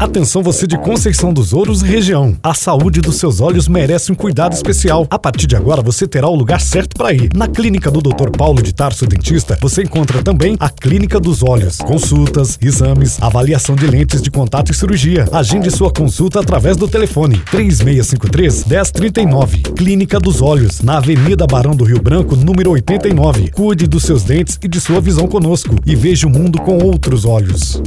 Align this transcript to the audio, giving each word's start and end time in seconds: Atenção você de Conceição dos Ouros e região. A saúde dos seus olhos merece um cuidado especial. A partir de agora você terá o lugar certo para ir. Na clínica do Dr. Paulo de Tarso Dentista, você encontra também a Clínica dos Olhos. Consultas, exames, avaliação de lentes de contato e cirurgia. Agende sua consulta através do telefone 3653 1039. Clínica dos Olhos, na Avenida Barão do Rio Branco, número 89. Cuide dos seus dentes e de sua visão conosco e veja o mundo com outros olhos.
Atenção 0.00 0.42
você 0.42 0.66
de 0.66 0.78
Conceição 0.78 1.30
dos 1.30 1.52
Ouros 1.52 1.82
e 1.82 1.86
região. 1.86 2.34
A 2.42 2.54
saúde 2.54 3.02
dos 3.02 3.16
seus 3.16 3.38
olhos 3.38 3.68
merece 3.68 4.10
um 4.10 4.14
cuidado 4.14 4.54
especial. 4.54 5.06
A 5.10 5.18
partir 5.18 5.46
de 5.46 5.54
agora 5.54 5.82
você 5.82 6.08
terá 6.08 6.26
o 6.26 6.34
lugar 6.34 6.58
certo 6.58 6.96
para 6.96 7.12
ir. 7.12 7.28
Na 7.34 7.46
clínica 7.46 7.90
do 7.90 8.00
Dr. 8.00 8.30
Paulo 8.30 8.62
de 8.62 8.72
Tarso 8.72 9.06
Dentista, 9.06 9.58
você 9.60 9.82
encontra 9.82 10.22
também 10.22 10.56
a 10.58 10.70
Clínica 10.70 11.20
dos 11.20 11.42
Olhos. 11.42 11.76
Consultas, 11.76 12.58
exames, 12.62 13.20
avaliação 13.20 13.76
de 13.76 13.86
lentes 13.86 14.22
de 14.22 14.30
contato 14.30 14.72
e 14.72 14.74
cirurgia. 14.74 15.28
Agende 15.30 15.70
sua 15.70 15.92
consulta 15.92 16.40
através 16.40 16.78
do 16.78 16.88
telefone 16.88 17.36
3653 17.50 18.64
1039. 18.64 19.58
Clínica 19.76 20.18
dos 20.18 20.40
Olhos, 20.40 20.80
na 20.80 20.96
Avenida 20.96 21.46
Barão 21.46 21.76
do 21.76 21.84
Rio 21.84 22.00
Branco, 22.00 22.34
número 22.36 22.70
89. 22.70 23.50
Cuide 23.50 23.86
dos 23.86 24.04
seus 24.04 24.22
dentes 24.22 24.58
e 24.62 24.66
de 24.66 24.80
sua 24.80 24.98
visão 24.98 25.28
conosco 25.28 25.76
e 25.84 25.94
veja 25.94 26.26
o 26.26 26.30
mundo 26.30 26.58
com 26.62 26.78
outros 26.78 27.26
olhos. 27.26 27.82